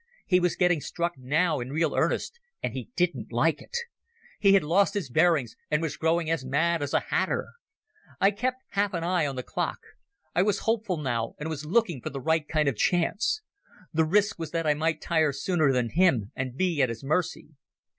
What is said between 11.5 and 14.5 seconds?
looking for the right kind of chance. The risk was